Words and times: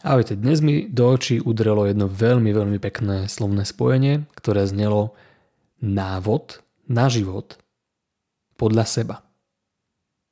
A 0.00 0.16
viete, 0.16 0.32
dnes 0.32 0.64
mi 0.64 0.88
do 0.88 1.12
očí 1.12 1.44
udrelo 1.44 1.84
jedno 1.84 2.08
veľmi, 2.08 2.56
veľmi 2.56 2.80
pekné 2.80 3.28
slovné 3.28 3.68
spojenie, 3.68 4.24
ktoré 4.32 4.64
znelo 4.64 5.12
návod 5.84 6.64
na 6.88 7.12
život 7.12 7.60
podľa 8.56 8.88
seba. 8.88 9.16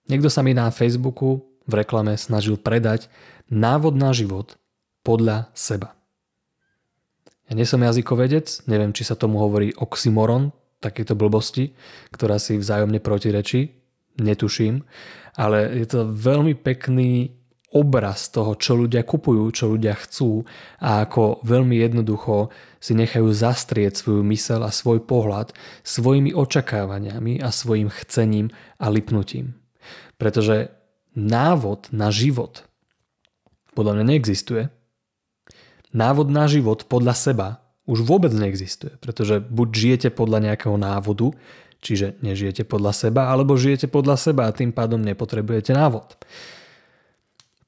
Niekto 0.09 0.33
sa 0.33 0.41
mi 0.41 0.57
na 0.57 0.73
Facebooku 0.73 1.45
v 1.69 1.85
reklame 1.85 2.17
snažil 2.17 2.57
predať 2.57 3.13
návod 3.53 3.93
na 3.93 4.17
život 4.17 4.57
podľa 5.05 5.53
seba. 5.53 5.93
Ja 7.49 7.53
nie 7.53 7.69
som 7.69 7.85
jazykovedec, 7.85 8.65
neviem, 8.73 8.97
či 8.97 9.05
sa 9.05 9.21
tomu 9.21 9.37
hovorí 9.37 9.77
oxymoron, 9.77 10.49
takéto 10.81 11.13
blbosti, 11.13 11.77
ktorá 12.09 12.41
si 12.41 12.57
vzájomne 12.57 13.05
protirečí, 13.05 13.69
netuším, 14.17 14.81
ale 15.37 15.77
je 15.77 15.87
to 15.93 16.09
veľmi 16.09 16.57
pekný 16.57 17.37
obraz 17.69 18.33
toho, 18.33 18.57
čo 18.57 18.81
ľudia 18.81 19.05
kupujú, 19.05 19.45
čo 19.53 19.69
ľudia 19.77 19.93
chcú 19.93 20.49
a 20.81 21.05
ako 21.05 21.45
veľmi 21.45 21.77
jednoducho 21.77 22.49
si 22.81 22.97
nechajú 22.97 23.29
zastrieť 23.29 24.01
svoju 24.01 24.25
mysel 24.33 24.65
a 24.65 24.73
svoj 24.73 25.05
pohľad 25.05 25.53
svojimi 25.85 26.33
očakávaniami 26.33 27.45
a 27.45 27.53
svojim 27.53 27.93
chcením 27.93 28.49
a 28.81 28.89
lipnutím. 28.89 29.53
Pretože 30.17 30.73
návod 31.13 31.93
na 31.93 32.09
život 32.09 32.65
podľa 33.77 34.01
mňa 34.01 34.05
neexistuje. 34.11 34.63
Návod 35.95 36.35
na 36.35 36.51
život 36.51 36.89
podľa 36.91 37.15
seba 37.15 37.49
už 37.89 38.05
vôbec 38.05 38.35
neexistuje, 38.35 38.99
pretože 39.01 39.41
buď 39.41 39.69
žijete 39.73 40.09
podľa 40.13 40.51
nejakého 40.51 40.77
návodu, 40.77 41.33
čiže 41.81 42.19
nežijete 42.21 42.67
podľa 42.67 42.93
seba, 42.93 43.33
alebo 43.33 43.57
žijete 43.57 43.87
podľa 43.89 44.19
seba 44.19 44.51
a 44.51 44.57
tým 44.57 44.75
pádom 44.75 45.01
nepotrebujete 45.01 45.73
návod. 45.73 46.19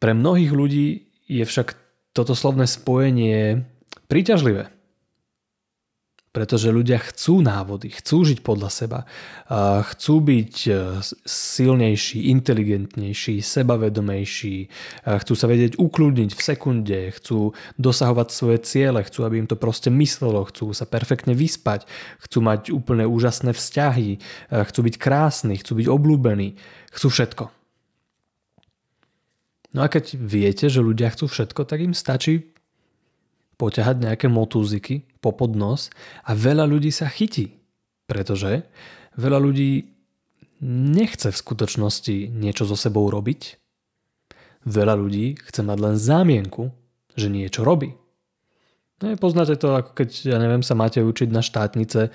Pre 0.01 0.13
mnohých 0.17 0.51
ľudí 0.51 0.87
je 1.29 1.45
však 1.45 1.77
toto 2.17 2.35
slovné 2.35 2.67
spojenie 2.67 3.63
príťažlivé 4.09 4.81
pretože 6.31 6.71
ľudia 6.71 7.03
chcú 7.03 7.43
návody, 7.43 7.91
chcú 7.91 8.23
žiť 8.23 8.47
podľa 8.47 8.71
seba, 8.71 9.01
chcú 9.83 10.15
byť 10.23 10.55
e, 10.71 10.73
silnejší, 11.27 12.31
inteligentnejší, 12.31 13.43
sebavedomejší, 13.43 14.57
chcú 15.11 15.35
sa 15.35 15.47
vedieť 15.51 15.75
ukludniť 15.75 16.31
v 16.31 16.41
sekunde, 16.41 16.99
chcú 17.19 17.51
dosahovať 17.83 18.29
svoje 18.31 18.59
ciele, 18.63 19.03
chcú, 19.03 19.27
aby 19.27 19.43
im 19.43 19.51
to 19.51 19.59
proste 19.59 19.91
myslelo, 19.91 20.47
chcú 20.47 20.71
sa 20.71 20.87
perfektne 20.87 21.35
vyspať, 21.35 21.91
chcú 22.23 22.39
mať 22.47 22.71
úplne 22.71 23.11
úžasné 23.11 23.51
vzťahy, 23.51 24.23
chcú 24.55 24.81
byť 24.87 24.95
krásni, 25.03 25.59
chcú 25.59 25.83
byť 25.83 25.87
obľúbení, 25.91 26.55
chcú 26.95 27.11
všetko. 27.11 27.60
No 29.71 29.87
a 29.87 29.89
keď 29.89 30.19
viete, 30.19 30.67
že 30.67 30.83
ľudia 30.83 31.15
chcú 31.15 31.31
všetko, 31.31 31.63
tak 31.63 31.79
im 31.83 31.95
stačí 31.95 32.51
poťahať 33.61 33.97
nejaké 34.03 34.27
motúziky 34.27 35.07
po 35.21 35.37
podnos 35.37 35.93
a 36.27 36.35
veľa 36.35 36.67
ľudí 36.67 36.91
sa 36.91 37.07
chytí. 37.07 37.61
Pretože 38.11 38.67
veľa 39.15 39.39
ľudí 39.39 39.95
nechce 40.65 41.31
v 41.31 41.41
skutočnosti 41.41 42.35
niečo 42.35 42.67
so 42.67 42.75
sebou 42.75 43.07
robiť. 43.07 43.61
Veľa 44.67 44.95
ľudí 44.99 45.39
chce 45.39 45.61
mať 45.63 45.79
len 45.79 45.97
zámienku, 45.97 46.75
že 47.15 47.33
niečo 47.33 47.63
robí. 47.63 47.95
No, 49.01 49.17
poznáte 49.17 49.57
to, 49.57 49.81
ako 49.81 49.97
keď, 49.97 50.09
ja 50.29 50.37
neviem, 50.37 50.61
sa 50.61 50.77
máte 50.77 51.01
učiť 51.01 51.33
na 51.33 51.41
štátnice 51.41 52.13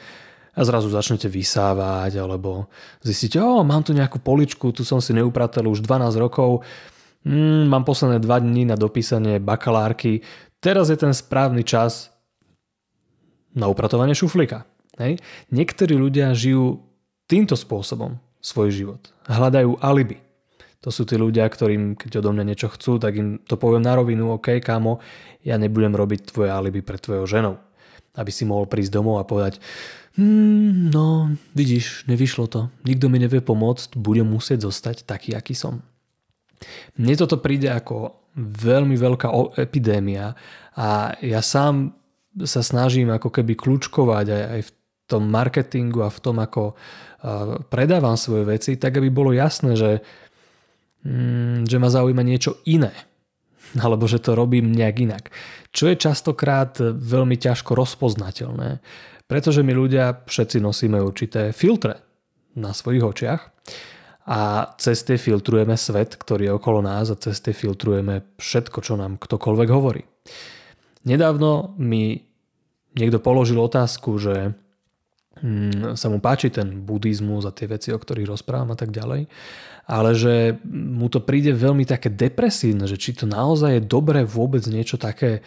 a 0.55 0.61
zrazu 0.61 0.87
začnete 0.93 1.25
vysávať, 1.25 2.21
alebo 2.21 2.69
zistíte, 3.01 3.41
o, 3.41 3.65
mám 3.65 3.81
tu 3.81 3.91
nejakú 3.97 4.21
poličku, 4.21 4.69
tu 4.69 4.85
som 4.85 5.01
si 5.01 5.11
neupratel 5.17 5.65
už 5.65 5.81
12 5.81 6.21
rokov, 6.21 6.61
mm, 7.25 7.65
mám 7.67 7.83
posledné 7.83 8.21
2 8.21 8.45
dní 8.45 8.63
na 8.69 8.77
dopísanie 8.77 9.41
bakalárky, 9.41 10.21
teraz 10.61 10.93
je 10.93 10.97
ten 10.97 11.11
správny 11.11 11.65
čas 11.65 12.13
na 13.55 13.67
upratovanie 13.67 14.13
šuflíka. 14.13 14.63
Hej? 15.01 15.19
Niektorí 15.49 15.97
ľudia 15.97 16.31
žijú 16.37 16.79
týmto 17.25 17.57
spôsobom 17.57 18.22
svoj 18.39 18.69
život. 18.69 19.01
Hľadajú 19.25 19.81
alibi. 19.81 20.22
To 20.85 20.94
sú 20.94 21.01
tí 21.01 21.17
ľudia, 21.17 21.50
ktorým, 21.50 21.97
keď 21.97 22.22
odo 22.22 22.29
mňa 22.29 22.45
niečo 22.45 22.69
chcú, 22.69 23.01
tak 23.01 23.17
im 23.17 23.41
to 23.41 23.57
poviem 23.57 23.81
na 23.81 23.97
rovinu, 23.97 24.38
OK, 24.38 24.61
kámo, 24.61 25.01
ja 25.41 25.57
nebudem 25.57 25.97
robiť 25.97 26.29
tvoje 26.29 26.53
alibi 26.53 26.85
pre 26.85 27.01
tvojou 27.01 27.25
ženou. 27.25 27.57
Aby 28.13 28.29
si 28.29 28.45
mohol 28.45 28.69
prísť 28.69 28.94
domov 28.94 29.17
a 29.17 29.25
povedať, 29.25 29.57
hmm, 30.13 30.94
no, 30.94 31.33
vidíš, 31.57 32.05
nevyšlo 32.05 32.45
to, 32.45 32.69
nikto 32.85 33.09
mi 33.09 33.17
nevie 33.17 33.41
pomôcť, 33.41 33.97
budem 33.97 34.29
musieť 34.29 34.69
zostať 34.69 35.09
taký, 35.09 35.33
aký 35.33 35.57
som. 35.57 35.81
Mne 36.99 37.13
toto 37.19 37.39
príde 37.39 37.71
ako 37.71 38.25
veľmi 38.35 38.95
veľká 38.99 39.31
epidémia 39.59 40.35
a 40.75 41.16
ja 41.23 41.39
sám 41.39 41.95
sa 42.43 42.59
snažím 42.59 43.16
ako 43.16 43.31
keby 43.31 43.55
kľúčkovať 43.55 44.25
aj, 44.27 44.43
aj 44.59 44.61
v 44.67 44.71
tom 45.07 45.23
marketingu 45.31 46.03
a 46.03 46.11
v 46.11 46.19
tom, 46.19 46.35
ako 46.44 46.75
predávam 47.71 48.19
svoje 48.19 48.44
veci, 48.45 48.71
tak 48.75 48.99
aby 48.99 49.09
bolo 49.09 49.31
jasné, 49.33 49.73
že, 49.73 49.91
mm, 51.07 51.65
že 51.65 51.77
ma 51.79 51.89
zaujíma 51.89 52.21
niečo 52.21 52.59
iné 52.67 52.91
alebo 53.85 54.05
že 54.05 54.19
to 54.19 54.35
robím 54.35 54.75
nejak 54.75 54.97
inak. 54.99 55.23
Čo 55.71 55.91
je 55.91 55.95
častokrát 55.99 56.75
veľmi 56.83 57.39
ťažko 57.39 57.75
rozpoznateľné, 57.75 58.79
pretože 59.25 59.65
my 59.65 59.73
ľudia 59.73 60.27
všetci 60.27 60.61
nosíme 60.61 61.01
určité 61.01 61.49
filtre 61.55 62.03
na 62.55 62.71
svojich 62.71 63.03
očiach 63.03 63.41
a 64.25 64.74
cez 64.81 65.06
tie 65.06 65.22
filtrujeme 65.22 65.78
svet, 65.78 66.18
ktorý 66.18 66.50
je 66.50 66.56
okolo 66.58 66.81
nás 66.81 67.13
a 67.13 67.19
cez 67.19 67.38
tie 67.46 67.53
filtrujeme 67.53 68.25
všetko, 68.41 68.81
čo 68.81 68.97
nám 68.97 69.22
ktokoľvek 69.22 69.69
hovorí. 69.69 70.02
Nedávno 71.06 71.78
mi 71.78 72.25
niekto 72.97 73.22
položil 73.22 73.62
otázku, 73.62 74.18
že 74.18 74.58
hm, 75.46 75.94
sa 75.94 76.08
mu 76.09 76.18
páči 76.18 76.50
ten 76.50 76.81
buddhizmus 76.81 77.46
a 77.46 77.53
tie 77.53 77.69
veci, 77.69 77.94
o 77.94 78.02
ktorých 78.02 78.34
rozprávam 78.34 78.74
a 78.74 78.78
tak 78.80 78.90
ďalej, 78.90 79.30
ale 79.86 80.09
že 80.18 80.57
mu 80.74 81.06
to 81.13 81.22
príde 81.22 81.53
veľmi 81.53 81.86
také 81.86 82.09
depresívne, 82.09 82.90
že 82.90 82.97
či 82.97 83.13
to 83.13 83.30
naozaj 83.30 83.78
je 83.78 83.84
dobré 83.86 84.25
vôbec 84.25 84.66
niečo 84.66 84.97
také 84.97 85.46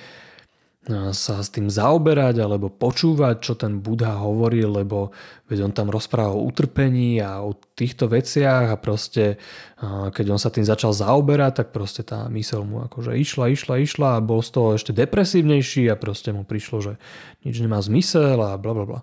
sa 0.89 1.45
s 1.45 1.53
tým 1.53 1.69
zaoberať 1.69 2.41
alebo 2.41 2.73
počúvať, 2.73 3.45
čo 3.45 3.53
ten 3.61 3.77
Budha 3.85 4.17
hovorí, 4.25 4.65
lebo 4.65 5.13
veď 5.53 5.69
on 5.69 5.73
tam 5.77 5.93
rozpráva 5.93 6.33
o 6.33 6.49
utrpení 6.49 7.21
a 7.21 7.45
o 7.45 7.53
týchto 7.53 8.09
veciach 8.09 8.73
a 8.73 8.81
proste 8.81 9.37
keď 9.85 10.27
on 10.33 10.41
sa 10.41 10.49
tým 10.49 10.65
začal 10.65 10.97
zaoberať, 10.97 11.61
tak 11.61 11.69
proste 11.77 12.01
tá 12.01 12.25
myseľ 12.33 12.61
mu 12.65 12.77
akože 12.89 13.13
išla, 13.21 13.53
išla, 13.53 13.85
išla 13.85 14.09
a 14.17 14.25
bol 14.25 14.41
z 14.41 14.51
toho 14.57 14.69
ešte 14.81 14.97
depresívnejší 14.97 15.93
a 15.93 16.01
proste 16.01 16.33
mu 16.33 16.49
prišlo, 16.49 16.81
že 16.81 16.93
nič 17.45 17.61
nemá 17.61 17.85
zmysel 17.85 18.41
a 18.41 18.57
bla 18.57 18.73
bla 18.73 18.85
bla. 18.89 19.01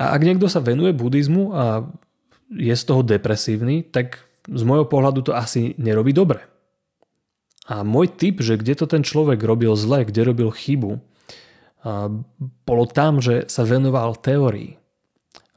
A 0.00 0.16
ak 0.16 0.24
niekto 0.24 0.48
sa 0.48 0.64
venuje 0.64 0.96
buddhizmu 0.96 1.52
a 1.52 1.84
je 2.48 2.72
z 2.72 2.84
toho 2.88 3.04
depresívny, 3.04 3.84
tak 3.84 4.24
z 4.48 4.62
môjho 4.64 4.88
pohľadu 4.88 5.20
to 5.20 5.32
asi 5.36 5.76
nerobí 5.76 6.16
dobre. 6.16 6.57
A 7.68 7.84
môj 7.84 8.08
tip, 8.08 8.40
že 8.40 8.56
kde 8.56 8.72
to 8.72 8.88
ten 8.88 9.04
človek 9.04 9.44
robil 9.44 9.76
zle, 9.76 10.08
kde 10.08 10.24
robil 10.24 10.48
chybu, 10.48 11.04
bolo 12.64 12.84
tam, 12.90 13.22
že 13.22 13.46
sa 13.46 13.62
venoval 13.62 14.18
teórii. 14.18 14.80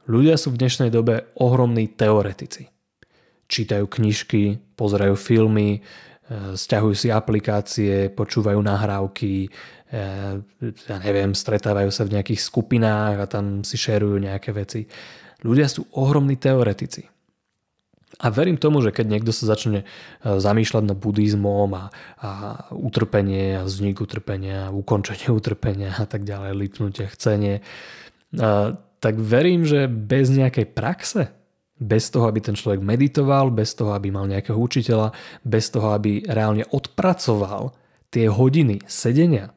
Ľudia 0.06 0.34
sú 0.38 0.54
v 0.54 0.60
dnešnej 0.60 0.90
dobe 0.90 1.30
ohromní 1.38 1.88
teoretici. 1.94 2.70
Čítajú 3.46 3.86
knižky, 3.86 4.74
pozerajú 4.74 5.14
filmy, 5.14 5.78
e, 5.78 5.80
stiahujú 6.56 6.96
si 6.96 7.08
aplikácie, 7.12 8.10
počúvajú 8.10 8.58
nahrávky, 8.58 9.46
e, 9.46 9.48
ja 10.88 10.96
neviem, 11.04 11.36
stretávajú 11.36 11.90
sa 11.94 12.02
v 12.08 12.18
nejakých 12.18 12.40
skupinách 12.42 13.16
a 13.22 13.30
tam 13.30 13.62
si 13.62 13.78
šerujú 13.78 14.18
nejaké 14.18 14.50
veci. 14.50 14.88
Ľudia 15.44 15.70
sú 15.70 15.86
ohromní 15.94 16.34
teoretici. 16.40 17.11
A 18.22 18.30
verím 18.30 18.54
tomu, 18.54 18.78
že 18.78 18.94
keď 18.94 19.06
niekto 19.18 19.34
sa 19.34 19.50
začne 19.50 19.82
e, 19.82 19.86
zamýšľať 20.22 20.82
nad 20.86 20.98
buddhizmom 20.98 21.70
a, 21.74 21.90
a 22.22 22.30
utrpenie 22.70 23.58
a 23.58 23.66
vznik 23.66 23.98
utrpenia, 23.98 24.70
ukončenie 24.70 25.28
utrpenia 25.40 25.98
a 25.98 26.06
tak 26.06 26.22
ďalej, 26.22 26.54
lipnutie, 26.54 27.10
chcenie, 27.10 27.66
a, 28.38 28.72
e, 28.72 28.90
tak 29.02 29.18
verím, 29.18 29.66
že 29.66 29.90
bez 29.90 30.30
nejakej 30.30 30.70
praxe, 30.70 31.34
bez 31.82 32.14
toho, 32.14 32.30
aby 32.30 32.38
ten 32.38 32.54
človek 32.54 32.78
meditoval, 32.78 33.50
bez 33.50 33.74
toho, 33.74 33.98
aby 33.98 34.14
mal 34.14 34.30
nejakého 34.30 34.54
učiteľa, 34.54 35.10
bez 35.42 35.74
toho, 35.74 35.90
aby 35.90 36.22
reálne 36.22 36.62
odpracoval 36.70 37.74
tie 38.14 38.30
hodiny 38.30 38.86
sedenia, 38.86 39.50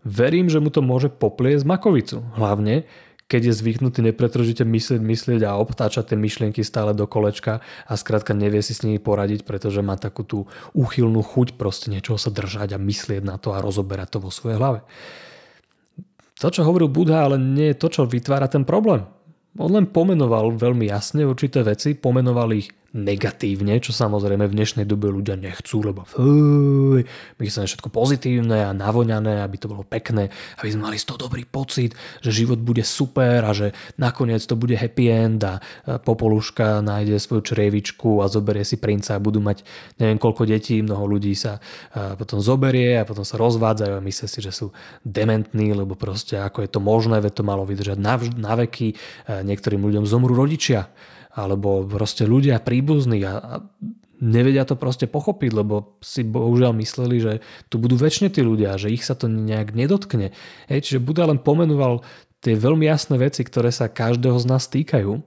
verím, 0.00 0.48
že 0.48 0.64
mu 0.64 0.72
to 0.72 0.80
môže 0.80 1.12
popliesť 1.12 1.68
makovicu. 1.68 2.24
Hlavne, 2.40 2.88
keď 3.24 3.50
je 3.50 3.54
zvyknutý 3.56 4.04
nepretržite 4.04 4.62
myslieť, 4.68 5.00
myslieť 5.00 5.40
a 5.48 5.56
obtáčať 5.56 6.12
tie 6.12 6.18
myšlienky 6.20 6.60
stále 6.60 6.92
do 6.92 7.08
kolečka 7.08 7.64
a 7.88 7.92
skrátka 7.96 8.36
nevie 8.36 8.60
si 8.60 8.76
s 8.76 8.84
nimi 8.84 9.00
poradiť, 9.00 9.48
pretože 9.48 9.80
má 9.80 9.96
takú 9.96 10.22
tú 10.28 10.38
úchylnú 10.76 11.24
chuť 11.24 11.56
proste 11.56 11.88
niečoho 11.88 12.20
sa 12.20 12.28
držať 12.28 12.76
a 12.76 12.78
myslieť 12.78 13.24
na 13.24 13.40
to 13.40 13.56
a 13.56 13.64
rozoberať 13.64 14.16
to 14.16 14.18
vo 14.20 14.30
svojej 14.30 14.60
hlave. 14.60 14.84
To, 16.42 16.52
čo 16.52 16.66
hovoril 16.66 16.92
Budha, 16.92 17.24
ale 17.24 17.40
nie 17.40 17.72
je 17.72 17.80
to, 17.80 17.88
čo 17.88 18.02
vytvára 18.04 18.50
ten 18.50 18.68
problém. 18.68 19.08
On 19.54 19.70
len 19.70 19.86
pomenoval 19.86 20.52
veľmi 20.58 20.90
jasne 20.90 21.22
určité 21.24 21.62
veci, 21.62 21.94
pomenoval 21.94 22.58
ich 22.58 22.68
negatívne, 22.94 23.82
čo 23.82 23.90
samozrejme 23.90 24.46
v 24.46 24.54
dnešnej 24.54 24.86
dobe 24.86 25.10
ľudia 25.10 25.34
nechcú, 25.34 25.82
lebo 25.82 26.06
fuj, 26.06 27.02
my 27.36 27.42
chceme 27.42 27.66
všetko 27.66 27.90
pozitívne 27.90 28.70
a 28.70 28.70
navoňané, 28.70 29.42
aby 29.42 29.58
to 29.58 29.66
bolo 29.66 29.82
pekné, 29.82 30.30
aby 30.62 30.68
sme 30.70 30.86
mali 30.86 30.96
z 31.02 31.10
toho 31.10 31.18
dobrý 31.26 31.42
pocit, 31.42 31.98
že 32.22 32.30
život 32.30 32.62
bude 32.62 32.86
super 32.86 33.42
a 33.42 33.50
že 33.50 33.74
nakoniec 33.98 34.46
to 34.46 34.54
bude 34.54 34.78
happy 34.78 35.10
end 35.10 35.42
a 35.42 35.58
Popoluška 35.84 36.86
nájde 36.86 37.18
svoju 37.18 37.42
črievičku 37.42 38.22
a 38.22 38.30
zoberie 38.30 38.62
si 38.62 38.78
princa 38.78 39.18
a 39.18 39.22
budú 39.22 39.42
mať 39.42 39.66
neviem 39.98 40.22
koľko 40.22 40.46
detí, 40.46 40.78
mnoho 40.78 41.02
ľudí 41.10 41.34
sa 41.34 41.58
potom 42.14 42.38
zoberie 42.38 43.02
a 43.02 43.02
potom 43.02 43.26
sa 43.26 43.34
rozvádzajú 43.42 43.90
a 43.90 44.04
myslia 44.06 44.30
si, 44.30 44.38
že 44.38 44.54
sú 44.54 44.70
dementní, 45.02 45.74
lebo 45.74 45.98
proste 45.98 46.38
ako 46.38 46.62
je 46.62 46.70
to 46.70 46.78
možné, 46.78 47.18
veď 47.18 47.42
to 47.42 47.44
malo 47.44 47.66
vydržať 47.66 47.98
na, 47.98 48.22
na 48.38 48.54
veky, 48.54 48.94
niektorým 49.26 49.82
ľuďom 49.82 50.06
zomrú 50.06 50.38
rodičia 50.38 50.86
alebo 51.34 51.82
proste 51.82 52.24
ľudia 52.24 52.62
príbuzní 52.62 53.26
a, 53.26 53.34
a 53.38 53.54
nevedia 54.22 54.62
to 54.64 54.78
proste 54.78 55.10
pochopiť, 55.10 55.50
lebo 55.50 55.98
si 56.00 56.22
bohužiaľ 56.22 56.72
mysleli, 56.78 57.16
že 57.18 57.32
tu 57.68 57.82
budú 57.82 57.98
väčšine 57.98 58.30
tí 58.30 58.40
ľudia, 58.40 58.78
že 58.78 58.94
ich 58.94 59.02
sa 59.02 59.18
to 59.18 59.26
nejak 59.26 59.74
nedotkne. 59.74 60.30
Hej, 60.70 60.88
čiže 60.88 61.04
Buda 61.04 61.26
len 61.26 61.42
pomenúval 61.42 62.06
tie 62.38 62.54
veľmi 62.54 62.86
jasné 62.86 63.18
veci, 63.18 63.42
ktoré 63.42 63.74
sa 63.74 63.90
každého 63.90 64.38
z 64.38 64.46
nás 64.46 64.70
týkajú. 64.70 65.20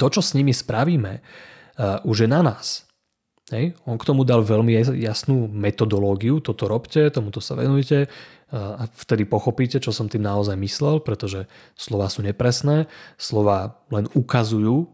To, 0.00 0.06
čo 0.10 0.20
s 0.24 0.34
nimi 0.34 0.50
spravíme, 0.50 1.20
uh, 1.20 2.02
už 2.02 2.26
je 2.26 2.28
na 2.30 2.42
nás. 2.42 2.88
Hej? 3.52 3.76
On 3.84 4.00
k 4.00 4.08
tomu 4.08 4.24
dal 4.24 4.40
veľmi 4.40 4.74
jasnú 4.98 5.46
metodológiu, 5.52 6.40
toto 6.40 6.64
robte, 6.64 7.12
tomuto 7.12 7.44
sa 7.44 7.54
venujte 7.54 8.08
a 8.54 8.86
vtedy 8.86 9.26
pochopíte, 9.26 9.82
čo 9.82 9.90
som 9.90 10.06
tým 10.06 10.22
naozaj 10.22 10.54
myslel, 10.54 11.02
pretože 11.02 11.50
slova 11.74 12.06
sú 12.06 12.22
nepresné, 12.22 12.86
slova 13.18 13.82
len 13.90 14.06
ukazujú 14.14 14.93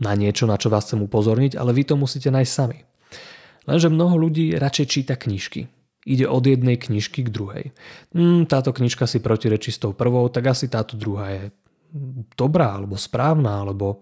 na 0.00 0.16
niečo, 0.16 0.48
na 0.48 0.56
čo 0.56 0.72
vás 0.72 0.88
chcem 0.88 1.04
upozorniť, 1.04 1.54
ale 1.60 1.76
vy 1.76 1.84
to 1.84 1.94
musíte 1.94 2.32
nájsť 2.32 2.52
sami. 2.52 2.78
Lenže 3.68 3.92
mnoho 3.92 4.16
ľudí 4.16 4.56
radšej 4.56 4.86
číta 4.88 5.14
knižky. 5.20 5.68
Ide 6.08 6.24
od 6.24 6.48
jednej 6.48 6.80
knižky 6.80 7.28
k 7.28 7.30
druhej. 7.30 7.64
Hmm, 8.16 8.48
táto 8.48 8.72
knižka 8.72 9.04
si 9.04 9.20
protirečí 9.20 9.68
s 9.68 9.78
tou 9.84 9.92
prvou, 9.92 10.32
tak 10.32 10.48
asi 10.48 10.72
táto 10.72 10.96
druhá 10.96 11.28
je 11.28 11.42
dobrá, 12.34 12.80
alebo 12.80 12.96
správna, 12.96 13.60
alebo 13.60 14.00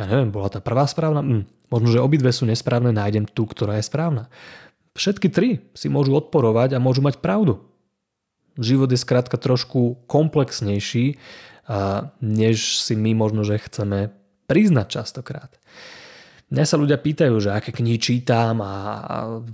ja 0.00 0.08
neviem, 0.08 0.32
bola 0.32 0.48
tá 0.48 0.64
prvá 0.64 0.88
správna? 0.88 1.20
Hmm, 1.20 1.44
možno, 1.68 1.92
že 1.92 2.00
obidve 2.00 2.32
sú 2.32 2.48
nesprávne, 2.48 2.96
nájdem 2.96 3.28
tú, 3.28 3.44
ktorá 3.44 3.76
je 3.76 3.84
správna. 3.84 4.32
Všetky 4.96 5.28
tri 5.28 5.60
si 5.76 5.92
môžu 5.92 6.16
odporovať 6.16 6.74
a 6.74 6.82
môžu 6.82 7.04
mať 7.04 7.20
pravdu. 7.20 7.60
Život 8.56 8.88
je 8.88 8.98
skrátka 8.98 9.36
trošku 9.36 10.06
komplexnejší, 10.06 11.18
než 12.22 12.56
si 12.78 12.94
my 12.94 13.12
možno, 13.18 13.42
že 13.42 13.58
chceme 13.58 14.14
priznať 14.46 14.86
častokrát. 15.00 15.52
Mňa 16.52 16.64
sa 16.68 16.76
ľudia 16.76 17.00
pýtajú, 17.00 17.34
že 17.40 17.50
aké 17.50 17.72
knihy 17.72 17.98
čítam 17.98 18.60
a, 18.60 18.74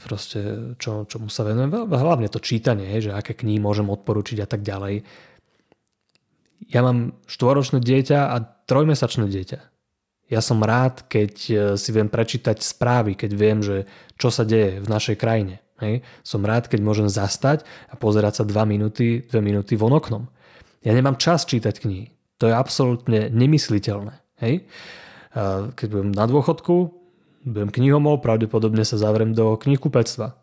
proste 0.02 0.75
čo, 0.76 1.06
čomu 1.06 1.31
sa 1.31 1.46
venujem. 1.46 1.88
Hlavne 1.88 2.28
to 2.28 2.42
čítanie, 2.42 2.98
že 2.98 3.14
aké 3.14 3.32
knihy 3.32 3.62
môžem 3.62 3.87
odporučiť 3.88 4.42
a 4.42 4.48
tak 4.50 4.66
ďalej. 4.66 5.06
Ja 6.69 6.84
mám 6.84 7.16
štvoročné 7.25 7.81
dieťa 7.81 8.20
a 8.34 8.37
trojmesačné 8.69 9.31
dieťa. 9.31 9.60
Ja 10.31 10.38
som 10.44 10.62
rád, 10.62 11.10
keď 11.10 11.32
e, 11.50 11.54
si 11.75 11.90
viem 11.90 12.06
prečítať 12.06 12.62
správy, 12.62 13.19
keď 13.19 13.31
viem, 13.34 13.58
že 13.66 13.90
čo 14.14 14.31
sa 14.31 14.46
deje 14.46 14.78
v 14.78 14.87
našej 14.87 15.19
krajine. 15.19 15.58
Hej. 15.82 16.06
Som 16.22 16.44
rád, 16.46 16.70
keď 16.70 16.84
môžem 16.84 17.08
zastať 17.10 17.66
a 17.90 17.96
pozerať 17.96 18.42
sa 18.42 18.44
2 18.46 18.54
minúty, 18.69 19.26
2 19.26 19.40
minúty 19.42 19.75
von 19.75 19.90
oknom. 19.90 20.31
Ja 20.84 20.94
nemám 20.94 21.19
čas 21.19 21.48
čítať 21.48 21.82
knihy. 21.82 22.14
To 22.38 22.46
je 22.46 22.54
absolútne 22.54 23.32
nemysliteľné. 23.32 24.20
Hej? 24.40 24.66
Keď 25.76 25.87
budem 25.87 26.10
na 26.10 26.26
dôchodku, 26.26 26.90
budem 27.46 27.70
knihomol, 27.70 28.19
pravdepodobne 28.19 28.82
sa 28.82 28.98
zavrem 28.98 29.32
do 29.32 29.54
knihkupectva. 29.56 30.34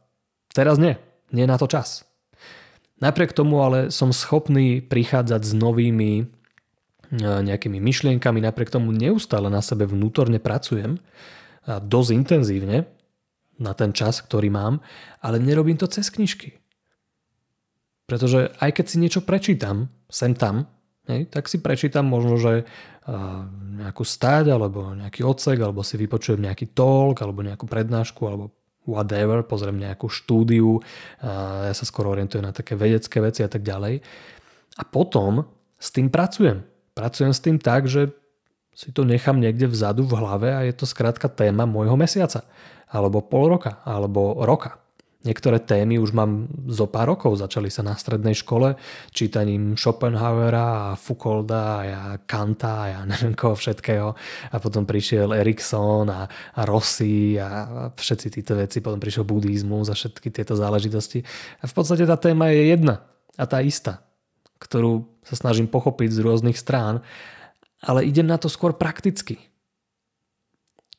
Teraz 0.56 0.80
nie, 0.80 0.96
nie 1.36 1.46
na 1.46 1.60
to 1.60 1.68
čas. 1.68 2.08
Napriek 2.98 3.36
tomu 3.36 3.62
ale 3.62 3.94
som 3.94 4.10
schopný 4.10 4.82
prichádzať 4.82 5.42
s 5.46 5.54
novými 5.54 6.12
e, 6.18 6.26
nejakými 7.22 7.78
myšlienkami, 7.78 8.42
napriek 8.42 8.74
tomu 8.74 8.90
neustále 8.90 9.54
na 9.54 9.62
sebe 9.62 9.86
vnútorne 9.86 10.42
pracujem, 10.42 10.98
dosť 11.68 12.10
intenzívne 12.16 12.88
na 13.60 13.74
ten 13.76 13.92
čas, 13.92 14.24
ktorý 14.24 14.48
mám, 14.54 14.80
ale 15.20 15.42
nerobím 15.42 15.76
to 15.76 15.90
cez 15.90 16.08
knižky. 16.14 16.56
Pretože 18.08 18.56
aj 18.64 18.72
keď 18.80 18.86
si 18.88 18.98
niečo 19.04 19.22
prečítam, 19.26 19.92
sem 20.08 20.32
tam, 20.32 20.72
hej, 21.08 21.28
tak 21.32 21.48
si 21.48 21.60
prečítam 21.60 22.08
možno, 22.08 22.38
že 22.40 22.68
nejakú 23.80 24.04
stať 24.04 24.52
alebo 24.52 24.92
nejaký 24.92 25.24
odsek 25.24 25.64
alebo 25.64 25.80
si 25.80 25.96
vypočujem 25.96 26.44
nejaký 26.44 26.76
talk 26.76 27.24
alebo 27.24 27.40
nejakú 27.40 27.64
prednášku 27.64 28.22
alebo 28.28 28.52
whatever, 28.88 29.44
pozriem 29.44 29.80
nejakú 29.84 30.08
štúdiu, 30.08 30.80
ja 31.20 31.76
sa 31.76 31.86
skoro 31.88 32.16
orientujem 32.16 32.44
na 32.44 32.56
také 32.56 32.76
vedecké 32.80 33.20
veci 33.20 33.44
a 33.44 33.50
tak 33.52 33.64
ďalej. 33.64 34.00
A 34.80 34.84
potom 34.88 35.44
s 35.76 35.92
tým 35.92 36.08
pracujem. 36.08 36.64
Pracujem 36.96 37.32
s 37.36 37.44
tým 37.44 37.60
tak, 37.60 37.92
že 37.92 38.16
si 38.72 38.94
to 38.96 39.04
nechám 39.04 39.42
niekde 39.42 39.68
vzadu 39.68 40.08
v 40.08 40.16
hlave 40.16 40.50
a 40.56 40.64
je 40.64 40.72
to 40.72 40.86
skrátka 40.88 41.28
téma 41.28 41.68
môjho 41.68 42.00
mesiaca, 42.00 42.48
alebo 42.88 43.20
pol 43.26 43.52
roka, 43.52 43.84
alebo 43.84 44.40
roka. 44.46 44.80
Niektoré 45.26 45.58
témy 45.58 45.98
už 45.98 46.14
mám 46.14 46.46
zo 46.70 46.86
pár 46.86 47.10
rokov, 47.10 47.42
začali 47.42 47.74
sa 47.74 47.82
na 47.82 47.98
strednej 47.98 48.38
škole 48.38 48.78
čítaním 49.10 49.74
Schopenhauera 49.74 50.94
a 50.94 50.96
Foucaulda 50.96 51.82
a 51.82 52.04
Kanta 52.22 52.86
a 52.86 52.86
ja 52.86 53.00
neviem 53.10 53.34
koho 53.34 53.58
všetkého 53.58 54.14
a 54.54 54.56
potom 54.62 54.86
prišiel 54.86 55.34
Erikson 55.34 56.06
a, 56.14 56.30
a 56.30 56.62
Rossi 56.70 57.34
a 57.42 57.90
všetci 57.98 58.28
títo 58.30 58.54
veci, 58.62 58.78
potom 58.78 59.02
prišiel 59.02 59.26
buddhizmus 59.26 59.90
a 59.90 59.98
všetky 59.98 60.30
tieto 60.30 60.54
záležitosti. 60.54 61.26
A 61.60 61.66
v 61.66 61.74
podstate 61.74 62.06
tá 62.06 62.14
téma 62.14 62.54
je 62.54 62.78
jedna 62.78 63.02
a 63.42 63.44
tá 63.50 63.58
istá, 63.66 64.06
ktorú 64.62 65.10
sa 65.26 65.34
snažím 65.34 65.66
pochopiť 65.66 66.14
z 66.14 66.20
rôznych 66.22 66.62
strán, 66.62 67.02
ale 67.82 68.06
idem 68.06 68.30
na 68.30 68.38
to 68.38 68.54
skôr 68.54 68.78
prakticky. 68.78 69.42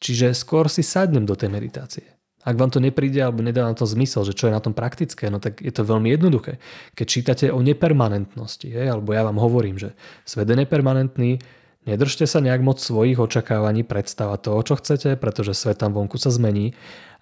Čiže 0.03 0.35
skôr 0.35 0.67
si 0.67 0.83
sadnem 0.83 1.23
do 1.23 1.39
tej 1.39 1.55
meditácie. 1.55 2.18
Ak 2.47 2.55
vám 2.55 2.71
to 2.71 2.79
nepríde 2.79 3.19
alebo 3.19 3.43
nedá 3.43 3.67
na 3.67 3.75
to 3.75 3.83
zmysel, 3.83 4.23
že 4.23 4.33
čo 4.33 4.47
je 4.47 4.55
na 4.55 4.63
tom 4.63 4.71
praktické, 4.71 5.27
no 5.27 5.43
tak 5.43 5.59
je 5.59 5.75
to 5.75 5.83
veľmi 5.83 6.15
jednoduché. 6.15 6.63
Keď 6.95 7.07
čítate 7.07 7.45
o 7.51 7.59
nepermanentnosti, 7.59 8.71
je, 8.71 8.85
alebo 8.87 9.11
ja 9.11 9.27
vám 9.27 9.43
hovorím, 9.43 9.77
že 9.77 9.99
svet 10.23 10.47
je 10.47 10.57
nepermanentný, 10.57 11.43
nedržte 11.85 12.25
sa 12.31 12.39
nejak 12.39 12.63
moc 12.63 12.79
svojich 12.79 13.19
očakávaní, 13.19 13.83
predstava 13.83 14.39
toho, 14.39 14.63
čo 14.63 14.79
chcete, 14.79 15.19
pretože 15.19 15.53
svet 15.53 15.83
tam 15.83 15.93
vonku 15.93 16.15
sa 16.15 16.31
zmení 16.31 16.79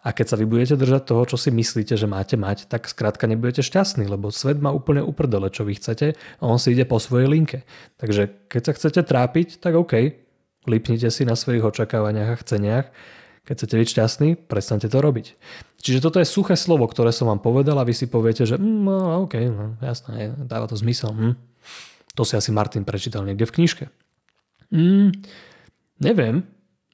a 0.07 0.15
keď 0.15 0.27
sa 0.31 0.37
vy 0.39 0.47
budete 0.47 0.79
držať 0.79 1.03
toho, 1.03 1.23
čo 1.27 1.35
si 1.35 1.51
myslíte, 1.51 1.99
že 1.99 2.07
máte 2.07 2.39
mať, 2.39 2.71
tak 2.71 2.87
skrátka 2.87 3.27
nebudete 3.27 3.67
šťastní, 3.67 4.07
lebo 4.07 4.31
svet 4.31 4.63
má 4.63 4.71
úplne 4.71 5.03
uprdele, 5.03 5.51
čo 5.51 5.67
vy 5.67 5.81
chcete 5.81 6.15
a 6.15 6.43
on 6.47 6.63
si 6.63 6.79
ide 6.79 6.87
po 6.87 7.03
svojej 7.03 7.27
linke. 7.27 7.67
Takže 7.99 8.47
keď 8.47 8.63
sa 8.63 8.73
chcete 8.79 9.01
trápiť, 9.03 9.59
tak 9.59 9.75
OK, 9.75 10.15
lipnite 10.71 11.11
si 11.11 11.27
na 11.27 11.35
svojich 11.35 11.67
očakávaniach 11.67 12.37
a 12.37 12.41
chceniach 12.43 12.87
keď 13.47 13.55
chcete 13.55 13.75
byť 13.79 13.89
šťastní, 13.95 14.29
prestante 14.51 14.91
to 14.91 14.99
robiť. 14.99 15.39
Čiže 15.79 16.03
toto 16.03 16.19
je 16.19 16.27
suché 16.27 16.59
slovo, 16.59 16.91
ktoré 16.91 17.15
som 17.15 17.31
vám 17.31 17.39
povedal 17.39 17.79
a 17.79 17.87
vy 17.87 17.95
si 17.95 18.11
poviete, 18.11 18.43
že 18.43 18.59
mm, 18.59 18.81
no, 18.83 19.31
OK, 19.31 19.39
no, 19.47 19.79
jasné, 19.79 20.35
dáva 20.35 20.67
to 20.67 20.75
zmysel. 20.75 21.15
Hm. 21.15 21.39
To 22.19 22.27
si 22.27 22.35
asi 22.35 22.51
Martin 22.51 22.83
prečítal 22.83 23.23
niekde 23.23 23.47
v 23.47 23.55
knižke. 23.55 23.85
Mm, 24.75 25.15
neviem, 26.03 26.43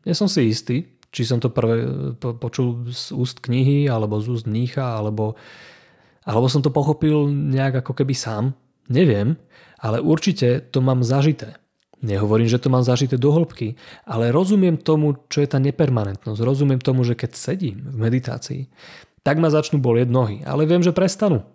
nie 0.04 0.12
som 0.12 0.28
si 0.28 0.44
istý, 0.52 0.92
či 1.08 1.24
som 1.24 1.40
to 1.40 1.48
prvé 1.48 1.88
po, 2.20 2.36
počul 2.36 2.88
z 2.92 3.16
úst 3.16 3.40
knihy, 3.40 3.88
alebo 3.88 4.20
z 4.20 4.28
úst 4.28 4.44
mnícha, 4.44 4.84
alebo, 4.84 5.40
alebo 6.28 6.52
som 6.52 6.60
to 6.60 6.68
pochopil 6.68 7.32
nejak 7.32 7.80
ako 7.80 7.96
keby 7.96 8.12
sám. 8.12 8.52
Neviem, 8.92 9.40
ale 9.80 10.04
určite 10.04 10.68
to 10.68 10.84
mám 10.84 11.00
zažité. 11.00 11.61
Nehovorím, 12.02 12.50
že 12.50 12.58
to 12.58 12.66
mám 12.66 12.82
zažité 12.82 13.14
do 13.14 13.30
hĺbky, 13.30 13.78
ale 14.02 14.34
rozumiem 14.34 14.74
tomu, 14.74 15.22
čo 15.30 15.38
je 15.38 15.46
tá 15.46 15.62
nepermanentnosť. 15.62 16.40
Rozumiem 16.42 16.82
tomu, 16.82 17.06
že 17.06 17.14
keď 17.14 17.38
sedím 17.38 17.78
v 17.78 17.96
meditácii, 18.10 18.62
tak 19.22 19.38
ma 19.38 19.54
začnú 19.54 19.78
bolieť 19.78 20.10
nohy, 20.10 20.42
ale 20.42 20.66
viem, 20.66 20.82
že 20.82 20.90
prestanú. 20.90 21.46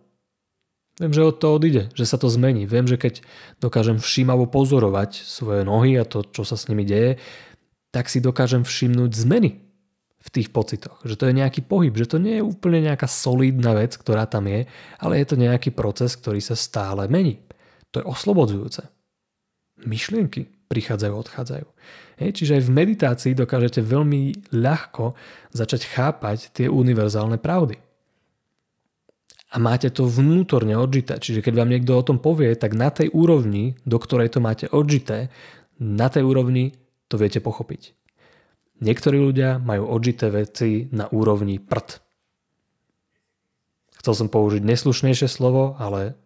Viem, 1.03 1.11
že 1.11 1.27
od 1.27 1.37
to 1.37 1.51
odíde, 1.51 1.91
že 1.93 2.07
sa 2.07 2.15
to 2.15 2.31
zmení. 2.31 2.63
Viem, 2.63 2.87
že 2.87 2.95
keď 2.95 3.21
dokážem 3.59 3.99
všímavo 3.99 4.47
pozorovať 4.47 5.19
svoje 5.19 5.67
nohy 5.67 5.99
a 5.99 6.07
to, 6.07 6.23
čo 6.23 6.47
sa 6.47 6.55
s 6.55 6.71
nimi 6.71 6.87
deje, 6.87 7.19
tak 7.91 8.07
si 8.07 8.23
dokážem 8.23 8.63
všimnúť 8.63 9.11
zmeny 9.13 9.61
v 10.17 10.29
tých 10.31 10.49
pocitoch. 10.49 11.03
Že 11.03 11.15
to 11.19 11.23
je 11.27 11.37
nejaký 11.43 11.61
pohyb, 11.67 11.91
že 11.91 12.07
to 12.07 12.17
nie 12.23 12.39
je 12.39 12.47
úplne 12.47 12.81
nejaká 12.87 13.05
solidná 13.05 13.75
vec, 13.77 13.99
ktorá 13.99 14.25
tam 14.25 14.47
je, 14.47 14.65
ale 14.97 15.19
je 15.19 15.27
to 15.27 15.35
nejaký 15.37 15.75
proces, 15.75 16.15
ktorý 16.17 16.39
sa 16.39 16.55
stále 16.55 17.05
mení. 17.11 17.43
To 17.93 18.01
je 18.01 18.09
oslobodzujúce 18.09 18.96
myšlienky 19.83 20.49
prichádzajú, 20.67 21.13
odchádzajú. 21.15 21.67
Hej, 22.17 22.31
čiže 22.33 22.55
aj 22.59 22.63
v 22.65 22.75
meditácii 22.75 23.33
dokážete 23.37 23.79
veľmi 23.85 24.51
ľahko 24.51 25.13
začať 25.53 25.85
chápať 25.85 26.49
tie 26.51 26.67
univerzálne 26.67 27.37
pravdy. 27.37 27.77
A 29.47 29.63
máte 29.63 29.87
to 29.87 30.03
vnútorne 30.03 30.75
odžité. 30.75 31.23
Čiže 31.23 31.39
keď 31.39 31.53
vám 31.55 31.71
niekto 31.71 31.95
o 31.95 32.03
tom 32.03 32.19
povie, 32.19 32.51
tak 32.59 32.75
na 32.75 32.91
tej 32.91 33.07
úrovni, 33.15 33.79
do 33.87 33.95
ktorej 33.95 34.35
to 34.35 34.43
máte 34.43 34.67
odžité, 34.67 35.31
na 35.79 36.11
tej 36.11 36.27
úrovni 36.27 36.75
to 37.07 37.15
viete 37.15 37.39
pochopiť. 37.39 37.95
Niektorí 38.83 39.17
ľudia 39.17 39.57
majú 39.57 39.87
odžité 39.87 40.29
veci 40.29 40.91
na 40.91 41.07
úrovni 41.09 41.63
prd. 41.63 42.03
Chcel 44.03 44.13
som 44.13 44.27
použiť 44.27 44.61
neslušnejšie 44.61 45.31
slovo, 45.31 45.79
ale 45.79 46.19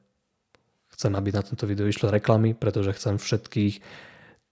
chcem, 1.02 1.18
aby 1.18 1.34
na 1.34 1.42
tomto 1.42 1.66
videu 1.66 1.90
išlo 1.90 2.14
reklamy, 2.14 2.54
pretože 2.54 2.94
chcem 2.94 3.18
všetkých 3.18 3.82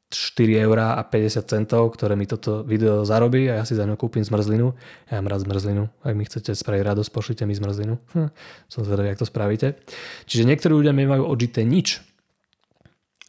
4 0.09 0.65
eurá 0.65 0.97
a 0.97 1.05
50 1.05 1.45
centov, 1.45 1.93
ktoré 1.93 2.17
mi 2.17 2.25
toto 2.25 2.65
video 2.65 3.05
zarobí 3.05 3.45
a 3.45 3.61
ja 3.61 3.63
si 3.69 3.77
za 3.77 3.85
ňu 3.85 3.93
kúpim 3.93 4.25
zmrzlinu. 4.25 4.73
Ja 5.05 5.21
mám 5.21 5.29
rád 5.29 5.45
zmrzlinu. 5.45 5.85
Ak 6.01 6.17
mi 6.17 6.25
chcete 6.25 6.57
spraviť 6.57 6.81
radosť, 6.81 7.09
pošlite 7.13 7.45
mi 7.45 7.53
zmrzlinu. 7.53 8.01
Hm, 8.17 8.33
som 8.65 8.81
zvedavý, 8.81 9.13
jak 9.13 9.21
to 9.21 9.29
spravíte. 9.29 9.77
Čiže 10.25 10.49
niektorí 10.49 10.73
ľudia 10.81 10.97
nemajú 10.97 11.29
odžité 11.29 11.61
nič. 11.61 12.01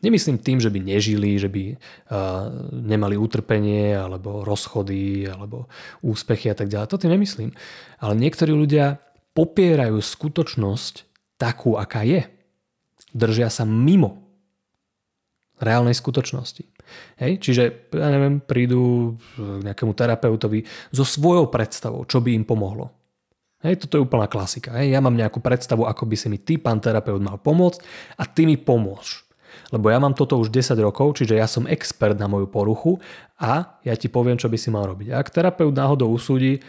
Nemyslím 0.00 0.40
tým, 0.40 0.56
že 0.64 0.72
by 0.72 0.80
nežili, 0.80 1.36
že 1.36 1.52
by 1.52 1.76
uh, 1.76 2.48
nemali 2.72 3.20
utrpenie, 3.20 3.92
alebo 3.92 4.40
rozchody, 4.40 5.28
alebo 5.28 5.68
úspechy 6.00 6.48
a 6.48 6.56
tak 6.56 6.72
ďalej. 6.72 6.88
To 6.88 6.96
tým 6.96 7.12
nemyslím. 7.12 7.52
Ale 8.00 8.16
niektorí 8.16 8.56
ľudia 8.56 9.04
popierajú 9.36 10.00
skutočnosť 10.00 11.04
takú, 11.36 11.76
aká 11.76 12.08
je. 12.08 12.39
Držia 13.10 13.50
sa 13.50 13.66
mimo 13.66 14.30
reálnej 15.60 15.92
skutočnosti. 15.92 16.64
Hej? 17.20 17.32
Čiže, 17.38 17.92
ja 17.94 18.08
neviem, 18.08 18.40
prídu 18.40 19.14
k 19.36 19.62
nejakému 19.62 19.92
terapeutovi 19.92 20.64
so 20.90 21.04
svojou 21.04 21.52
predstavou, 21.52 22.08
čo 22.08 22.18
by 22.24 22.32
im 22.32 22.44
pomohlo. 22.48 22.90
Hej, 23.60 23.84
toto 23.84 24.00
je 24.00 24.04
úplná 24.08 24.24
klasika. 24.24 24.72
Hej? 24.80 24.96
Ja 24.96 25.04
mám 25.04 25.12
nejakú 25.12 25.44
predstavu, 25.44 25.84
ako 25.84 26.08
by 26.08 26.16
si 26.16 26.26
mi 26.32 26.40
ty, 26.40 26.56
pán 26.56 26.80
terapeut, 26.80 27.20
mal 27.20 27.36
pomôcť 27.36 27.84
a 28.16 28.24
ty 28.24 28.48
mi 28.48 28.56
pomôž. 28.56 29.28
Lebo 29.70 29.92
ja 29.92 30.00
mám 30.00 30.16
toto 30.16 30.40
už 30.40 30.48
10 30.48 30.80
rokov, 30.80 31.20
čiže 31.20 31.36
ja 31.36 31.44
som 31.44 31.68
expert 31.68 32.16
na 32.16 32.26
moju 32.26 32.48
poruchu 32.48 32.96
a 33.36 33.78
ja 33.84 33.94
ti 33.94 34.08
poviem, 34.08 34.40
čo 34.40 34.48
by 34.48 34.56
si 34.56 34.72
mal 34.72 34.88
robiť. 34.88 35.12
Ak 35.12 35.28
terapeut 35.28 35.76
náhodou 35.76 36.08
usúdi, 36.08 36.64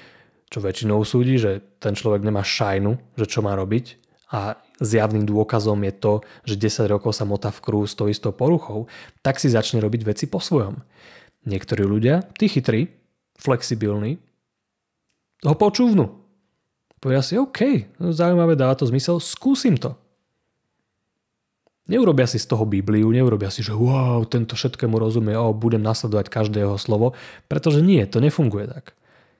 čo 0.52 0.60
väčšinou 0.60 1.00
usúdi, 1.00 1.40
že 1.40 1.64
ten 1.80 1.96
človek 1.96 2.28
nemá 2.28 2.44
šajnu, 2.44 3.16
že 3.16 3.26
čo 3.26 3.40
má 3.40 3.56
robiť 3.56 3.98
a 4.36 4.60
zjavným 4.82 5.30
dôkazom 5.30 5.78
je 5.86 5.94
to, 5.94 6.14
že 6.44 6.58
10 6.58 6.92
rokov 6.92 7.14
sa 7.14 7.24
motá 7.24 7.54
v 7.54 7.62
krú 7.62 7.86
s 7.86 7.94
tou 7.94 8.10
istou 8.10 8.34
poruchou, 8.34 8.90
tak 9.22 9.38
si 9.38 9.48
začne 9.48 9.80
robiť 9.80 10.02
veci 10.04 10.26
po 10.26 10.42
svojom. 10.42 10.82
Niektorí 11.46 11.86
ľudia, 11.86 12.26
tí 12.36 12.50
chytrí, 12.50 12.90
flexibilní, 13.38 14.18
ho 15.46 15.56
počúvnu. 15.58 16.06
Povedia 17.02 17.26
si, 17.26 17.34
OK, 17.38 17.90
zaujímavé, 17.98 18.54
dáva 18.54 18.78
to 18.78 18.86
zmysel, 18.86 19.18
skúsim 19.18 19.74
to. 19.78 19.98
Neurobia 21.90 22.30
si 22.30 22.38
z 22.38 22.46
toho 22.46 22.62
Bibliu, 22.64 23.10
neurobia 23.10 23.50
si, 23.50 23.66
že 23.66 23.74
wow, 23.74 24.22
tento 24.30 24.54
všetkému 24.54 25.02
rozumie, 25.02 25.34
o, 25.34 25.50
budem 25.50 25.82
nasledovať 25.82 26.30
každého 26.30 26.78
slovo, 26.78 27.18
pretože 27.50 27.82
nie, 27.82 28.06
to 28.06 28.22
nefunguje 28.22 28.70
tak. 28.70 28.94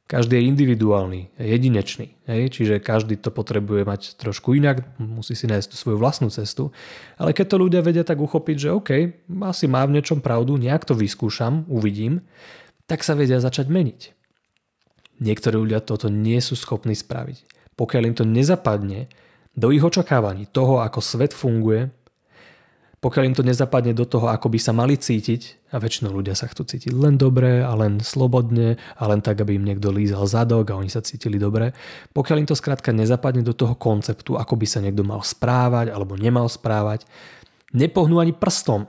Každý 0.10 0.38
je 0.38 0.48
individuálny, 0.52 1.22
jedinečný. 1.40 2.20
Hej? 2.28 2.52
Čiže 2.52 2.84
každý 2.84 3.16
to 3.16 3.32
potrebuje 3.32 3.88
mať 3.88 4.02
trošku 4.20 4.52
inak, 4.60 4.84
musí 5.00 5.40
si 5.40 5.48
nájsť 5.48 5.72
svoju 5.72 5.96
vlastnú 5.96 6.28
cestu. 6.28 6.76
Ale 7.16 7.32
keď 7.32 7.46
to 7.48 7.62
ľudia 7.62 7.82
vedia 7.86 8.04
tak 8.04 8.20
uchopiť, 8.20 8.58
že 8.60 8.76
OK, 8.76 8.90
asi 9.48 9.66
má 9.72 9.88
v 9.88 9.96
niečom 9.96 10.20
pravdu, 10.20 10.60
nejak 10.60 10.84
to 10.84 11.00
vyskúšam, 11.00 11.64
uvidím, 11.72 12.28
tak 12.92 13.08
sa 13.08 13.16
vedia 13.16 13.40
začať 13.40 13.72
meniť. 13.72 14.12
Niektorí 15.24 15.56
ľudia 15.56 15.80
toto 15.80 16.12
nie 16.12 16.44
sú 16.44 16.60
schopní 16.60 16.98
spraviť. 16.98 17.48
Pokiaľ 17.80 18.04
im 18.12 18.16
to 18.18 18.26
nezapadne 18.28 19.08
do 19.56 19.72
ich 19.72 19.84
očakávaní 19.84 20.50
toho, 20.50 20.84
ako 20.84 21.00
svet 21.00 21.32
funguje, 21.32 21.88
pokiaľ 23.02 23.34
im 23.34 23.36
to 23.36 23.42
nezapadne 23.42 23.98
do 23.98 24.06
toho, 24.06 24.30
ako 24.30 24.54
by 24.54 24.60
sa 24.62 24.78
mali 24.78 24.94
cítiť, 24.94 25.74
a 25.74 25.82
väčšinou 25.82 26.14
ľudia 26.14 26.38
sa 26.38 26.46
chcú 26.46 26.70
cítiť 26.70 26.94
len 26.94 27.18
dobre 27.18 27.66
a 27.66 27.74
len 27.74 27.98
slobodne 27.98 28.78
a 28.78 29.04
len 29.10 29.26
tak, 29.26 29.42
aby 29.42 29.58
im 29.58 29.66
niekto 29.66 29.90
lízal 29.90 30.30
zadok 30.30 30.70
a 30.70 30.78
oni 30.78 30.94
sa 30.94 31.02
cítili 31.02 31.42
dobre, 31.42 31.74
pokiaľ 32.14 32.46
im 32.46 32.48
to 32.48 32.54
skrátka 32.54 32.94
nezapadne 32.94 33.42
do 33.42 33.58
toho 33.58 33.74
konceptu, 33.74 34.38
ako 34.38 34.54
by 34.54 34.68
sa 34.70 34.86
niekto 34.86 35.02
mal 35.02 35.26
správať 35.26 35.90
alebo 35.90 36.14
nemal 36.14 36.46
správať, 36.46 37.10
nepohnú 37.74 38.22
ani 38.22 38.38
prstom. 38.38 38.86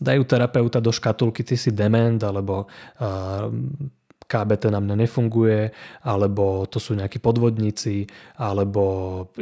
Dajú 0.00 0.24
terapeuta 0.24 0.80
do 0.80 0.88
škatulky, 0.88 1.44
ty 1.44 1.60
si 1.60 1.76
dement, 1.76 2.16
alebo 2.24 2.64
uh, 2.64 3.52
KBT 4.30 4.70
na 4.70 4.78
mňa 4.78 4.94
nefunguje, 5.02 5.74
alebo 6.06 6.62
to 6.70 6.78
sú 6.78 6.94
nejakí 6.94 7.18
podvodníci, 7.18 8.06
alebo 8.38 8.84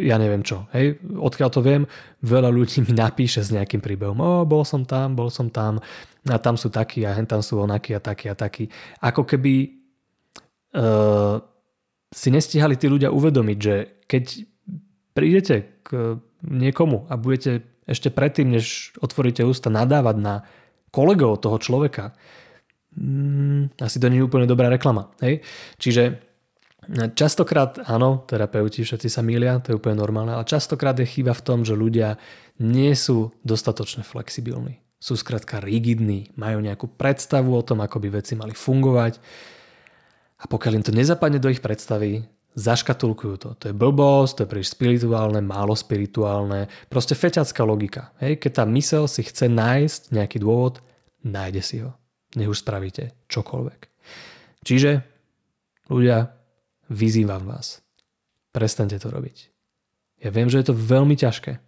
ja 0.01 0.17
neviem 0.17 0.41
čo. 0.41 0.65
Hej, 0.73 1.05
odkiaľ 1.05 1.51
to 1.53 1.61
viem, 1.61 1.85
veľa 2.25 2.49
ľudí 2.49 2.89
mi 2.89 2.97
napíše 2.97 3.45
s 3.45 3.53
nejakým 3.53 3.85
príbehom. 3.85 4.17
O, 4.17 4.49
bol 4.49 4.65
som 4.65 4.89
tam, 4.89 5.13
bol 5.13 5.29
som 5.29 5.53
tam, 5.53 5.77
a 6.25 6.37
tam 6.41 6.57
sú 6.57 6.73
takí, 6.73 7.05
a 7.05 7.13
tam 7.29 7.45
sú 7.45 7.61
onakí 7.61 7.93
a 7.93 8.01
takí 8.01 8.33
a 8.33 8.35
takí. 8.35 8.65
Ako 9.05 9.29
keby 9.29 9.77
uh, 10.73 11.37
si 12.09 12.29
nestihali 12.33 12.81
tí 12.81 12.89
ľudia 12.89 13.13
uvedomiť, 13.13 13.59
že 13.61 13.75
keď 14.09 14.25
prídete 15.13 15.85
k 15.85 16.17
niekomu 16.45 17.05
a 17.13 17.21
budete 17.21 17.65
ešte 17.89 18.13
predtým, 18.13 18.53
než 18.53 18.93
otvoríte 19.01 19.45
ústa, 19.45 19.73
nadávať 19.73 20.17
na 20.21 20.35
kolegov 20.93 21.41
toho 21.41 21.57
človeka, 21.57 22.13
mm, 22.99 23.79
asi 23.79 23.97
to 24.03 24.11
nie 24.11 24.19
je 24.21 24.27
úplne 24.27 24.51
dobrá 24.51 24.67
reklama. 24.67 25.15
Hej? 25.23 25.47
Čiže 25.79 26.03
e, 26.11 26.13
častokrát, 27.15 27.79
áno, 27.87 28.27
terapeuti 28.27 28.83
všetci 28.83 29.09
sa 29.09 29.23
mília, 29.23 29.63
to 29.63 29.73
je 29.73 29.79
úplne 29.79 30.03
normálne, 30.03 30.35
ale 30.35 30.49
častokrát 30.49 30.99
je 30.99 31.07
chyba 31.07 31.33
v 31.33 31.45
tom, 31.47 31.63
že 31.63 31.79
ľudia 31.79 32.19
nie 32.59 32.91
sú 32.99 33.31
dostatočne 33.47 34.03
flexibilní. 34.03 34.83
Sú 34.99 35.15
skrátka 35.15 35.63
rigidní, 35.63 36.35
majú 36.35 36.59
nejakú 36.59 36.91
predstavu 36.91 37.55
o 37.55 37.63
tom, 37.63 37.79
ako 37.87 38.03
by 38.03 38.19
veci 38.19 38.35
mali 38.35 38.51
fungovať 38.51 39.23
a 40.43 40.45
pokiaľ 40.51 40.73
im 40.83 40.85
to 40.87 40.91
nezapadne 40.91 41.39
do 41.39 41.51
ich 41.51 41.63
predstavy, 41.63 42.27
zaškatulkujú 42.59 43.35
to. 43.39 43.51
To 43.55 43.65
je 43.71 43.75
blbosť, 43.75 44.33
to 44.35 44.43
je 44.43 44.51
príliš 44.51 44.75
spirituálne, 44.75 45.39
málo 45.39 45.79
spirituálne, 45.79 46.67
proste 46.91 47.15
feťacká 47.15 47.63
logika. 47.63 48.11
Hej? 48.19 48.43
Keď 48.43 48.53
tá 48.59 48.65
mysel 48.67 49.07
si 49.07 49.23
chce 49.23 49.47
nájsť 49.47 50.11
nejaký 50.11 50.43
dôvod, 50.43 50.83
nájde 51.23 51.63
si 51.63 51.79
ho 51.87 51.98
nech 52.37 52.51
už 52.51 52.61
spravíte 52.61 53.17
čokoľvek. 53.31 53.81
Čiže, 54.67 54.91
ľudia, 55.89 56.35
vyzývam 56.93 57.49
vás. 57.49 57.81
Prestante 58.53 58.99
to 59.01 59.09
robiť. 59.09 59.53
Ja 60.25 60.35
viem, 60.35 60.51
že 60.51 60.59
je 60.61 60.73
to 60.73 60.75
veľmi 60.75 61.15
ťažké. 61.15 61.63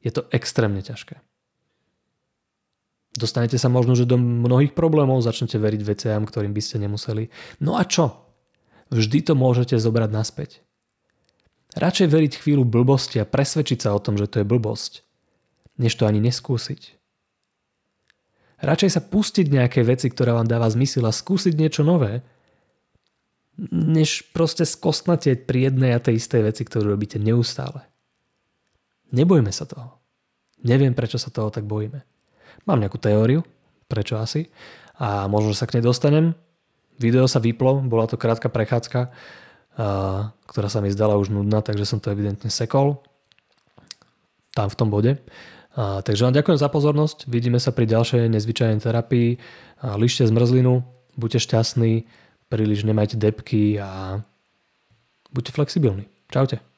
Je 0.00 0.10
to 0.10 0.24
extrémne 0.32 0.80
ťažké. 0.80 1.20
Dostanete 3.10 3.58
sa 3.58 3.66
možno, 3.66 3.98
že 3.98 4.06
do 4.06 4.14
mnohých 4.16 4.72
problémov 4.72 5.20
začnete 5.20 5.58
veriť 5.58 5.82
veciam, 5.82 6.22
ktorým 6.22 6.54
by 6.54 6.62
ste 6.62 6.78
nemuseli. 6.78 7.26
No 7.58 7.74
a 7.74 7.82
čo? 7.82 8.30
Vždy 8.94 9.26
to 9.26 9.34
môžete 9.34 9.76
zobrať 9.76 10.10
naspäť. 10.14 10.50
Radšej 11.74 12.08
veriť 12.10 12.32
chvíľu 12.38 12.66
blbosti 12.66 13.22
a 13.22 13.28
presvedčiť 13.28 13.86
sa 13.86 13.94
o 13.94 14.02
tom, 14.02 14.18
že 14.18 14.26
to 14.26 14.42
je 14.42 14.46
blbosť, 14.46 15.06
než 15.78 15.94
to 15.94 16.06
ani 16.06 16.18
neskúsiť. 16.18 16.99
Radšej 18.60 18.90
sa 18.92 19.00
pustiť 19.00 19.46
nejaké 19.48 19.80
veci, 19.80 20.12
ktorá 20.12 20.36
vám 20.36 20.48
dáva 20.48 20.68
zmysel 20.68 21.08
a 21.08 21.12
skúsiť 21.12 21.56
niečo 21.56 21.80
nové, 21.80 22.20
než 23.72 24.24
proste 24.32 24.64
skostnatieť 24.64 25.44
pri 25.44 25.72
jednej 25.72 25.92
a 25.96 26.00
tej 26.00 26.20
istej 26.20 26.48
veci, 26.48 26.62
ktorú 26.64 26.92
robíte 26.92 27.20
neustále. 27.20 27.84
Nebojme 29.12 29.52
sa 29.52 29.64
toho. 29.64 30.00
Neviem, 30.64 30.92
prečo 30.92 31.16
sa 31.16 31.32
toho 31.32 31.48
tak 31.48 31.64
bojíme. 31.64 32.04
Mám 32.68 32.80
nejakú 32.84 33.00
teóriu, 33.00 33.40
prečo 33.88 34.20
asi, 34.20 34.48
a 35.00 35.24
možno 35.28 35.56
sa 35.56 35.64
k 35.64 35.80
nej 35.80 35.84
dostanem. 35.84 36.36
Video 37.00 37.24
sa 37.24 37.40
vyplo, 37.40 37.80
bola 37.80 38.04
to 38.04 38.20
krátka 38.20 38.52
prechádzka, 38.52 39.08
ktorá 40.44 40.68
sa 40.68 40.84
mi 40.84 40.92
zdala 40.92 41.16
už 41.16 41.32
nudná, 41.32 41.64
takže 41.64 41.88
som 41.88 41.96
to 41.96 42.12
evidentne 42.12 42.52
sekol 42.52 43.00
tam 44.52 44.68
v 44.68 44.76
tom 44.76 44.88
bode. 44.90 45.16
A, 45.76 46.02
takže 46.02 46.26
vám 46.26 46.34
ďakujem 46.34 46.58
za 46.58 46.68
pozornosť, 46.68 47.30
vidíme 47.30 47.62
sa 47.62 47.70
pri 47.70 47.86
ďalšej 47.86 48.30
nezvyčajnej 48.30 48.82
terapii. 48.82 49.38
A, 49.82 49.94
lište 49.98 50.26
zmrzlinu, 50.26 50.82
buďte 51.14 51.46
šťastní, 51.46 52.08
príliš 52.50 52.82
nemajte 52.82 53.20
depky 53.20 53.78
a 53.78 54.22
buďte 55.30 55.54
flexibilní. 55.54 56.10
Čaute. 56.30 56.69